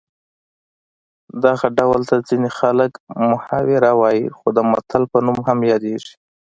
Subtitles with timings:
[1.43, 2.91] دغه ډول ته ځینې خلک
[3.31, 6.13] محاوره وايي خو د متل په نوم هم یادیږي